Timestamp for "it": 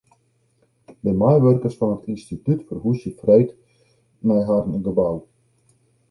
1.95-2.07